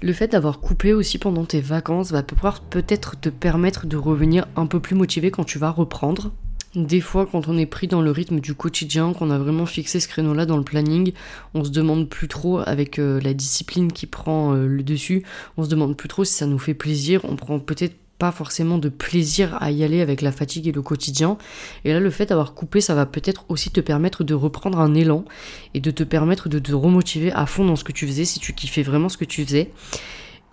Le 0.00 0.12
fait 0.12 0.28
d'avoir 0.28 0.60
coupé 0.60 0.92
aussi 0.92 1.18
pendant 1.18 1.44
tes 1.44 1.60
vacances 1.60 2.12
va 2.12 2.22
pouvoir 2.22 2.60
peut-être 2.60 3.18
te 3.18 3.30
permettre 3.30 3.88
de 3.88 3.96
revenir 3.96 4.46
un 4.54 4.66
peu 4.66 4.78
plus 4.78 4.94
motivé 4.94 5.32
quand 5.32 5.42
tu 5.42 5.58
vas 5.58 5.70
reprendre 5.70 6.30
des 6.74 7.00
fois, 7.00 7.26
quand 7.26 7.48
on 7.48 7.58
est 7.58 7.66
pris 7.66 7.88
dans 7.88 8.00
le 8.00 8.10
rythme 8.12 8.38
du 8.38 8.54
quotidien, 8.54 9.12
qu'on 9.12 9.30
a 9.30 9.38
vraiment 9.38 9.66
fixé 9.66 9.98
ce 9.98 10.06
créneau-là 10.06 10.46
dans 10.46 10.56
le 10.56 10.62
planning, 10.62 11.12
on 11.54 11.64
se 11.64 11.70
demande 11.70 12.08
plus 12.08 12.28
trop, 12.28 12.58
avec 12.58 12.98
euh, 12.98 13.20
la 13.20 13.34
discipline 13.34 13.92
qui 13.92 14.06
prend 14.06 14.54
euh, 14.54 14.66
le 14.66 14.82
dessus, 14.84 15.24
on 15.56 15.64
se 15.64 15.68
demande 15.68 15.96
plus 15.96 16.08
trop 16.08 16.24
si 16.24 16.34
ça 16.34 16.46
nous 16.46 16.58
fait 16.58 16.74
plaisir. 16.74 17.22
On 17.24 17.34
prend 17.34 17.58
peut-être 17.58 17.96
pas 18.18 18.30
forcément 18.30 18.78
de 18.78 18.88
plaisir 18.90 19.56
à 19.60 19.72
y 19.72 19.82
aller 19.82 20.00
avec 20.00 20.20
la 20.20 20.30
fatigue 20.30 20.68
et 20.68 20.72
le 20.72 20.82
quotidien. 20.82 21.38
Et 21.84 21.92
là, 21.92 21.98
le 21.98 22.10
fait 22.10 22.26
d'avoir 22.26 22.54
coupé, 22.54 22.80
ça 22.80 22.94
va 22.94 23.06
peut-être 23.06 23.46
aussi 23.48 23.70
te 23.70 23.80
permettre 23.80 24.22
de 24.22 24.34
reprendre 24.34 24.78
un 24.78 24.94
élan 24.94 25.24
et 25.74 25.80
de 25.80 25.90
te 25.90 26.04
permettre 26.04 26.48
de 26.48 26.58
te 26.58 26.72
remotiver 26.72 27.32
à 27.32 27.46
fond 27.46 27.64
dans 27.64 27.76
ce 27.76 27.82
que 27.82 27.92
tu 27.92 28.06
faisais, 28.06 28.26
si 28.26 28.38
tu 28.38 28.52
kiffais 28.52 28.82
vraiment 28.82 29.08
ce 29.08 29.16
que 29.16 29.24
tu 29.24 29.44
faisais. 29.44 29.70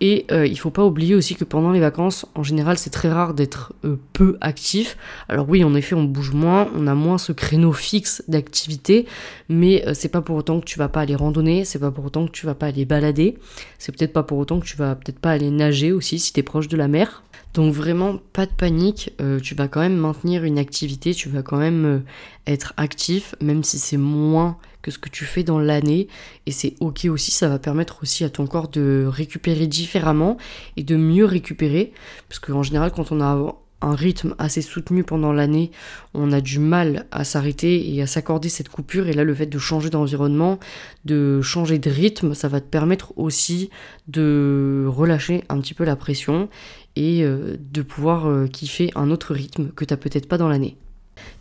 Et 0.00 0.26
euh, 0.30 0.46
il 0.46 0.58
faut 0.58 0.70
pas 0.70 0.84
oublier 0.84 1.14
aussi 1.14 1.34
que 1.34 1.44
pendant 1.44 1.72
les 1.72 1.80
vacances, 1.80 2.26
en 2.36 2.44
général, 2.44 2.78
c'est 2.78 2.90
très 2.90 3.10
rare 3.10 3.34
d'être 3.34 3.72
euh, 3.84 3.96
peu 4.12 4.36
actif. 4.40 4.96
Alors 5.28 5.48
oui, 5.48 5.64
en 5.64 5.74
effet, 5.74 5.94
on 5.94 6.04
bouge 6.04 6.32
moins, 6.32 6.68
on 6.76 6.86
a 6.86 6.94
moins 6.94 7.18
ce 7.18 7.32
créneau 7.32 7.72
fixe 7.72 8.22
d'activité, 8.28 9.06
mais 9.48 9.86
euh, 9.88 9.94
c'est 9.94 10.08
pas 10.08 10.22
pour 10.22 10.36
autant 10.36 10.60
que 10.60 10.64
tu 10.66 10.78
vas 10.78 10.88
pas 10.88 11.00
aller 11.00 11.16
randonner, 11.16 11.64
c'est 11.64 11.80
pas 11.80 11.90
pour 11.90 12.04
autant 12.04 12.26
que 12.26 12.32
tu 12.32 12.46
vas 12.46 12.54
pas 12.54 12.66
aller 12.66 12.84
balader, 12.84 13.38
c'est 13.78 13.96
peut-être 13.96 14.12
pas 14.12 14.22
pour 14.22 14.38
autant 14.38 14.60
que 14.60 14.66
tu 14.66 14.76
vas 14.76 14.94
peut-être 14.94 15.18
pas 15.18 15.32
aller 15.32 15.50
nager 15.50 15.90
aussi 15.90 16.20
si 16.20 16.32
tu 16.32 16.42
proche 16.44 16.68
de 16.68 16.76
la 16.76 16.86
mer. 16.86 17.24
Donc 17.54 17.74
vraiment, 17.74 18.18
pas 18.32 18.46
de 18.46 18.52
panique, 18.52 19.12
tu 19.42 19.54
vas 19.54 19.66
quand 19.66 19.80
même 19.80 19.96
maintenir 19.96 20.44
une 20.44 20.58
activité, 20.58 21.14
tu 21.14 21.28
vas 21.28 21.42
quand 21.42 21.56
même 21.56 22.04
être 22.46 22.74
actif, 22.76 23.34
même 23.40 23.64
si 23.64 23.78
c'est 23.78 23.96
moins 23.96 24.58
que 24.82 24.90
ce 24.90 24.98
que 24.98 25.08
tu 25.08 25.24
fais 25.24 25.42
dans 25.42 25.58
l'année. 25.58 26.08
Et 26.46 26.52
c'est 26.52 26.74
ok 26.80 27.06
aussi, 27.10 27.30
ça 27.30 27.48
va 27.48 27.58
permettre 27.58 28.02
aussi 28.02 28.24
à 28.24 28.30
ton 28.30 28.46
corps 28.46 28.68
de 28.68 29.04
récupérer 29.06 29.66
différemment 29.66 30.36
et 30.76 30.82
de 30.82 30.96
mieux 30.96 31.24
récupérer. 31.24 31.92
Parce 32.28 32.38
qu'en 32.38 32.62
général, 32.62 32.92
quand 32.92 33.12
on 33.12 33.20
a 33.20 33.54
un 33.80 33.94
rythme 33.94 34.34
assez 34.38 34.62
soutenu 34.62 35.04
pendant 35.04 35.32
l'année, 35.32 35.70
on 36.14 36.32
a 36.32 36.40
du 36.40 36.58
mal 36.58 37.06
à 37.10 37.24
s'arrêter 37.24 37.94
et 37.94 38.02
à 38.02 38.06
s'accorder 38.06 38.48
cette 38.48 38.68
coupure. 38.68 39.08
Et 39.08 39.12
là, 39.12 39.24
le 39.24 39.34
fait 39.34 39.46
de 39.46 39.58
changer 39.58 39.90
d'environnement, 39.90 40.58
de 41.04 41.40
changer 41.42 41.78
de 41.78 41.90
rythme, 41.90 42.34
ça 42.34 42.48
va 42.48 42.60
te 42.60 42.66
permettre 42.66 43.12
aussi 43.16 43.70
de 44.08 44.84
relâcher 44.88 45.44
un 45.48 45.60
petit 45.60 45.74
peu 45.74 45.84
la 45.84 45.96
pression 45.96 46.48
et 46.96 47.22
euh, 47.22 47.56
de 47.60 47.82
pouvoir 47.82 48.26
euh, 48.26 48.46
kiffer 48.48 48.90
un 48.96 49.10
autre 49.10 49.32
rythme 49.32 49.68
que 49.68 49.84
tu 49.84 49.92
n'as 49.92 49.98
peut-être 49.98 50.26
pas 50.26 50.38
dans 50.38 50.48
l'année. 50.48 50.76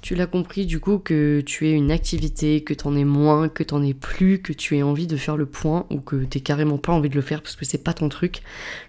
Tu 0.02 0.16
l'as 0.16 0.28
compris 0.28 0.66
du 0.66 0.80
coup 0.80 1.00
que 1.00 1.42
tu 1.46 1.68
es 1.68 1.72
une 1.72 1.92
activité, 1.92 2.64
que 2.64 2.74
t'en 2.74 2.96
es 2.96 3.04
moins, 3.04 3.50
que 3.50 3.64
t'en 3.64 3.84
es 3.84 3.94
plus, 3.94 4.42
que 4.42 4.54
tu 4.54 4.78
aies 4.78 4.84
envie 4.84 5.08
de 5.08 5.18
faire 5.18 5.38
le 5.38 5.46
point 5.46 5.86
ou 5.90 6.00
que 6.00 6.16
t'es 6.16 6.40
carrément 6.40 6.78
pas 6.78 6.94
envie 6.94 7.10
de 7.10 7.16
le 7.16 7.22
faire 7.22 7.42
parce 7.42 7.56
que 7.56 7.66
c'est 7.66 7.84
pas 7.84 7.94
ton 7.94 8.10
truc. 8.10 8.42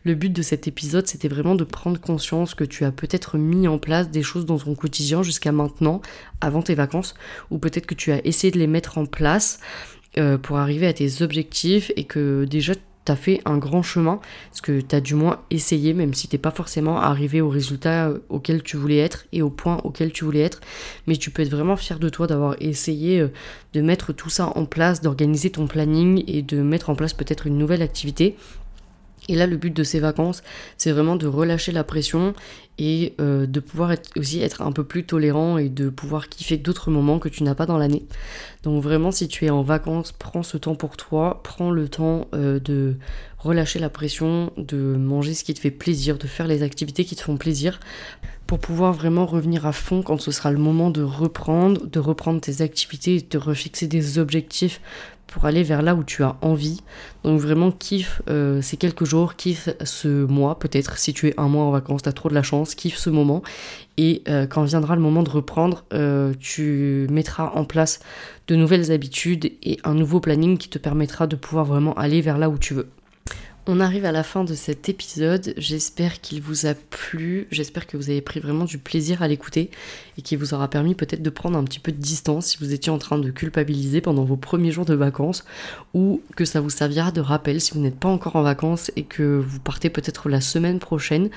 Le 0.05 0.15
but 0.15 0.33
de 0.33 0.43
cet 0.43 0.69
épisode 0.69 1.07
c'était 1.07 1.29
vraiment 1.29 1.55
de 1.55 1.65
prendre 1.65 2.01
conscience 2.01 2.55
que 2.55 2.65
tu 2.65 2.85
as 2.85 2.93
peut-être 2.93 3.39
mis 3.39 3.69
en 3.69 3.79
place 3.79 4.11
des 4.11 4.23
choses 4.23 4.47
dans 4.47 4.59
ton 4.59 4.75
quotidien 4.75 5.23
jusqu'à 5.23 5.53
maintenant, 5.53 6.01
avant 6.41 6.63
tes 6.63 6.75
vacances, 6.75 7.15
ou 7.51 7.59
peut-être 7.59 7.87
que 7.87 7.95
tu 7.95 8.13
as 8.13 8.25
essayé 8.27 8.51
de 8.51 8.59
les 8.59 8.67
mettre 8.67 8.99
en 8.99 9.07
place 9.07 9.61
euh, 10.17 10.39
pour 10.39 10.59
arriver 10.59 10.87
à 10.87 10.93
tes 10.93 11.23
objectifs 11.23 11.93
et 11.97 12.05
que 12.05 12.45
déjà 12.45 12.75
fait 13.17 13.41
un 13.45 13.59
grand 13.59 13.83
chemin, 13.83 14.21
parce 14.51 14.61
que 14.61 14.81
tu 14.81 14.95
as 14.95 15.01
du 15.01 15.15
moins 15.15 15.41
essayé, 15.51 15.95
même 15.95 16.15
si 16.15 16.29
t'es 16.29 16.39
pas 16.39 16.51
forcément 16.51 17.01
arrivé 17.01 17.41
au 17.41 17.49
résultat 17.49 18.09
euh, 18.09 18.19
auquel 18.29 18.63
tu 18.63 18.77
voulais 18.77 18.99
être 18.99 19.27
et 19.33 19.43
au 19.43 19.51
point 19.51 19.79
auquel 19.85 20.13
tu 20.13 20.25
voulais 20.25 20.41
être, 20.41 20.61
mais 21.07 21.17
tu 21.17 21.31
peux 21.31 21.43
être 21.43 21.51
vraiment 21.51 21.77
fier 21.77 21.99
de 21.99 22.09
toi 22.09 22.27
d'avoir 22.27 22.57
essayé 22.61 23.21
euh, 23.21 23.29
de 23.73 23.81
mettre 23.81 24.13
tout 24.13 24.31
ça 24.31 24.53
en 24.57 24.65
place, 24.65 25.01
d'organiser 25.01 25.51
ton 25.51 25.67
planning 25.67 26.25
et 26.27 26.43
de 26.43 26.63
mettre 26.63 26.91
en 26.91 26.95
place 26.95 27.13
peut-être 27.13 27.47
une 27.47 27.59
nouvelle 27.59 27.83
activité 27.83 28.37
et 29.29 29.35
là, 29.35 29.47
le 29.47 29.57
but 29.57 29.75
de 29.75 29.85
ces 29.85 30.01
vacances, 30.01 30.43
c'est 30.77 30.91
vraiment 30.91 31.17
de 31.17 31.27
relâcher 31.27 31.73
la 31.73 31.85
pression 31.85 32.35
et 32.79 33.15
euh, 33.21 33.47
de 33.47 33.61
pouvoir 33.61 33.95
aussi 34.17 34.41
être 34.41 34.63
un 34.63 34.73
peu 34.73 34.85
plus 34.85 35.05
tolérant 35.05 35.59
et 35.59 35.69
de 35.69 35.91
pouvoir 35.91 36.29
kiffer 36.29 36.57
d'autres 36.57 36.91
moments 36.91 37.19
que 37.19 37.29
tu 37.29 37.43
n'as 37.43 37.55
pas 37.55 37.67
dans 37.67 37.77
l'année. 37.77 38.07
Donc 38.63 38.83
vraiment, 38.83 39.11
si 39.11 39.29
tu 39.29 39.45
es 39.47 39.51
en 39.51 39.63
vacances, 39.63 40.13
prends 40.13 40.43
ce 40.43 40.57
temps 40.57 40.77
pour 40.77 40.97
toi, 40.97 41.41
prends 41.43 41.71
le 41.71 41.89
temps 41.89 42.29
euh, 42.35 42.59
de 42.61 42.97
relâcher 43.39 43.79
la 43.79 43.91
pression, 43.91 44.53
de 44.57 44.97
manger 44.97 45.35
ce 45.35 45.45
qui 45.45 45.55
te 45.55 45.61
fait 45.61 45.71
plaisir, 45.71 46.19
de 46.19 46.27
faire 46.27 46.47
les 46.47 46.63
activités 46.63 47.05
qui 47.05 47.17
te 47.17 47.23
font 47.23 47.37
plaisir 47.37 47.81
pour 48.49 48.59
pouvoir 48.59 48.95
vraiment 48.95 49.27
revenir 49.27 49.67
à 49.67 49.73
fond 49.73 50.03
quand 50.03 50.19
ce 50.19 50.33
sera 50.33 50.51
le 50.51 50.59
moment 50.59 50.91
de 50.91 51.03
reprendre, 51.03 51.87
de 51.87 52.01
reprendre 52.01 52.41
tes 52.41 52.63
activités 52.63 53.17
et 53.17 53.21
de 53.21 53.39
refixer 53.39 53.87
des 53.87 54.19
objectifs 54.19 54.81
pour 55.27 55.45
aller 55.45 55.63
vers 55.63 55.83
là 55.83 55.95
où 55.95 56.03
tu 56.03 56.23
as 56.23 56.35
envie. 56.41 56.81
Donc 57.25 57.39
vraiment 57.41 57.71
kiffe 57.71 58.23
euh, 58.31 58.63
ces 58.63 58.79
quelques 58.79 59.05
jours, 59.05 59.37
kiffe 59.37 59.69
ce 59.85 60.25
mois 60.25 60.59
peut-être 60.59 60.97
si 60.97 61.13
tu 61.13 61.29
es 61.29 61.35
un 61.39 61.47
mois 61.47 61.65
en 61.65 61.71
vacances, 61.71 62.03
tu 62.03 62.09
as 62.09 62.15
trop 62.15 62.31
de 62.31 62.35
la 62.35 62.43
chance, 62.43 62.75
kiffe 62.75 62.97
ce 62.97 63.11
moment 63.11 63.43
et 63.99 64.23
euh, 64.29 64.47
quand 64.47 64.65
viendra 64.65 64.97
le 64.97 65.03
moment 65.03 65.23
de 65.23 65.31
reprendre, 65.31 65.85
euh, 65.93 66.33
tu 66.41 67.07
mettras 67.11 67.53
en 67.55 67.67
place 67.67 68.01
de 68.47 68.57
nouvelles 68.57 68.91
habitudes 68.91 69.53
et 69.63 69.79
un 69.85 69.93
nouveau 69.93 70.21
planning 70.21 70.57
qui 70.57 70.71
te 70.71 70.79
permettra 70.79 71.27
de 71.27 71.37
pouvoir 71.37 71.67
vraiment 71.67 71.93
aller 71.95 72.23
vers 72.23 72.39
là 72.39 72.49
où 72.49 72.57
tu 72.57 72.73
veux. 72.73 72.89
On 73.71 73.81
arrive 73.81 74.07
à 74.07 74.13
la 74.13 74.23
fin 74.23 74.45
de 74.45 74.55
cet 74.55 74.89
épisode. 74.89 75.53
J'espère 75.59 76.23
qu'il 76.23 76.41
vous 76.41 76.65
a 76.65 76.73
plu. 76.73 77.47
J'espère 77.51 77.87
que 77.87 77.99
vous 77.99 78.09
avez 78.09 78.23
pris 78.23 78.41
vraiment 78.41 78.65
du 78.65 78.79
plaisir 78.79 79.21
à 79.21 79.29
l'écouter 79.29 79.71
et 80.17 80.23
qu'il 80.23 80.39
vous 80.39 80.55
aura 80.55 80.69
permis 80.69 80.95
peut-être 80.95 81.21
de 81.21 81.29
prendre 81.29 81.59
un 81.59 81.65
petit 81.65 81.79
peu 81.79 81.93
de 81.93 81.99
distance 81.99 82.47
si 82.47 82.57
vous 82.57 82.73
étiez 82.73 82.91
en 82.91 82.97
train 82.97 83.19
de 83.19 83.31
culpabiliser 83.31 84.01
pendant 84.01 84.25
vos 84.25 84.39
premiers 84.39 84.71
jours 84.71 84.87
de 84.87 84.95
vacances 84.95 85.45
ou 85.93 86.23
que 86.35 86.47
ça 86.47 86.63
vous 86.63 86.71
servira 86.71 87.13
de 87.13 87.21
rappel 87.21 87.61
si 87.61 87.75
vous 87.75 87.81
n'êtes 87.81 87.99
pas 87.99 88.09
encore 88.09 88.37
en 88.37 88.43
vacances 88.43 88.91
et 88.97 89.03
que 89.03 89.37
vous 89.37 89.61
partez 89.61 89.91
peut-être 89.91 90.31
la 90.31 90.41
semaine 90.41 90.79
prochaine. 90.79 91.29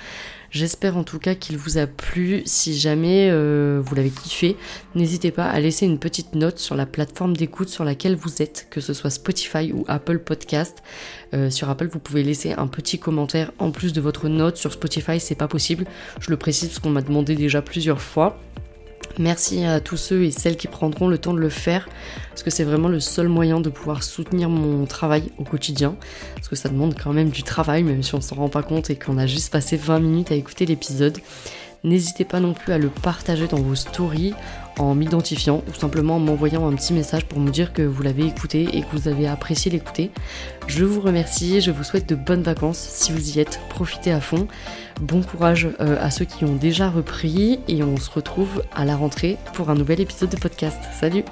J'espère 0.51 0.97
en 0.97 1.05
tout 1.05 1.17
cas 1.17 1.33
qu'il 1.33 1.57
vous 1.57 1.77
a 1.77 1.87
plu. 1.87 2.41
Si 2.45 2.77
jamais 2.77 3.29
euh, 3.31 3.81
vous 3.81 3.95
l'avez 3.95 4.09
kiffé, 4.09 4.57
n'hésitez 4.95 5.31
pas 5.31 5.45
à 5.45 5.57
laisser 5.61 5.85
une 5.85 5.97
petite 5.97 6.35
note 6.35 6.59
sur 6.59 6.75
la 6.75 6.85
plateforme 6.85 7.37
d'écoute 7.37 7.69
sur 7.69 7.85
laquelle 7.85 8.17
vous 8.17 8.41
êtes, 8.41 8.67
que 8.69 8.81
ce 8.81 8.93
soit 8.93 9.09
Spotify 9.09 9.71
ou 9.71 9.85
Apple 9.87 10.19
Podcast. 10.19 10.83
Euh, 11.33 11.49
sur 11.49 11.69
Apple, 11.69 11.87
vous 11.87 11.99
pouvez 11.99 12.21
laisser 12.21 12.51
un 12.51 12.67
petit 12.67 12.99
commentaire 12.99 13.53
en 13.59 13.71
plus 13.71 13.93
de 13.93 14.01
votre 14.01 14.27
note. 14.27 14.57
Sur 14.57 14.73
Spotify, 14.73 15.21
c'est 15.21 15.35
pas 15.35 15.47
possible. 15.47 15.85
Je 16.19 16.29
le 16.29 16.35
précise 16.35 16.67
parce 16.67 16.79
qu'on 16.79 16.89
m'a 16.89 17.01
demandé 17.01 17.35
déjà 17.35 17.61
plusieurs 17.61 18.01
fois. 18.01 18.37
Merci 19.19 19.65
à 19.65 19.79
tous 19.79 19.97
ceux 19.97 20.23
et 20.23 20.31
celles 20.31 20.57
qui 20.57 20.67
prendront 20.67 21.07
le 21.07 21.17
temps 21.17 21.33
de 21.33 21.39
le 21.39 21.49
faire, 21.49 21.89
parce 22.29 22.43
que 22.43 22.49
c'est 22.49 22.63
vraiment 22.63 22.87
le 22.87 22.99
seul 22.99 23.27
moyen 23.27 23.59
de 23.59 23.69
pouvoir 23.69 24.03
soutenir 24.03 24.49
mon 24.49 24.85
travail 24.85 25.31
au 25.37 25.43
quotidien, 25.43 25.95
parce 26.35 26.47
que 26.47 26.55
ça 26.55 26.69
demande 26.69 26.95
quand 27.01 27.13
même 27.13 27.29
du 27.29 27.43
travail, 27.43 27.83
même 27.83 28.03
si 28.03 28.15
on 28.15 28.21
s'en 28.21 28.35
rend 28.35 28.49
pas 28.49 28.63
compte 28.63 28.89
et 28.89 28.95
qu'on 28.95 29.17
a 29.17 29.27
juste 29.27 29.51
passé 29.51 29.77
20 29.77 29.99
minutes 29.99 30.31
à 30.31 30.35
écouter 30.35 30.65
l'épisode. 30.65 31.17
N'hésitez 31.83 32.25
pas 32.25 32.39
non 32.39 32.53
plus 32.53 32.73
à 32.73 32.77
le 32.77 32.89
partager 32.89 33.47
dans 33.47 33.59
vos 33.59 33.73
stories 33.73 34.35
en 34.77 34.93
m'identifiant 34.93 35.63
ou 35.67 35.73
simplement 35.73 36.17
en 36.17 36.19
m'envoyant 36.19 36.67
un 36.67 36.75
petit 36.75 36.93
message 36.93 37.25
pour 37.25 37.39
me 37.39 37.49
dire 37.49 37.73
que 37.73 37.81
vous 37.81 38.03
l'avez 38.03 38.25
écouté 38.25 38.69
et 38.73 38.81
que 38.81 38.87
vous 38.93 39.07
avez 39.07 39.27
apprécié 39.27 39.71
l'écouter. 39.71 40.11
Je 40.67 40.85
vous 40.85 41.01
remercie, 41.01 41.59
je 41.59 41.71
vous 41.71 41.83
souhaite 41.83 42.07
de 42.07 42.13
bonnes 42.13 42.43
vacances 42.43 42.77
si 42.77 43.11
vous 43.11 43.31
y 43.31 43.39
êtes, 43.39 43.59
profitez 43.69 44.11
à 44.11 44.21
fond. 44.21 44.47
Bon 45.01 45.23
courage 45.23 45.67
euh, 45.79 45.97
à 45.99 46.11
ceux 46.11 46.25
qui 46.25 46.45
ont 46.45 46.55
déjà 46.55 46.87
repris 46.87 47.59
et 47.67 47.81
on 47.81 47.97
se 47.97 48.11
retrouve 48.11 48.63
à 48.75 48.85
la 48.85 48.95
rentrée 48.95 49.37
pour 49.55 49.71
un 49.71 49.73
nouvel 49.73 49.99
épisode 49.99 50.29
de 50.29 50.37
podcast. 50.37 50.79
Salut 50.93 51.23